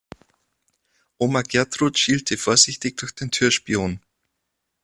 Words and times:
Oma 1.19 1.43
Gertrud 1.43 1.99
schielte 1.99 2.35
vorsichtig 2.35 2.97
durch 2.97 3.11
den 3.13 3.29
Türspion. 3.29 3.99